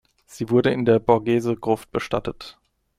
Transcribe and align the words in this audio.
Sie 0.25 0.49
wurde 0.49 0.71
in 0.71 0.83
der 0.85 0.97
Borghese-Gruft 0.97 1.91
bestattet. 1.91 2.57